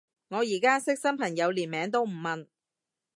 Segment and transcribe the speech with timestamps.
[0.29, 2.47] 我而家識新朋友連名都唔問